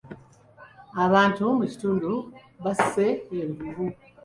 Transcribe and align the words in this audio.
Abantu 1.05 1.43
mu 1.57 1.65
kitundu 1.71 2.11
basse 2.63 3.05
envubu. 3.39 3.85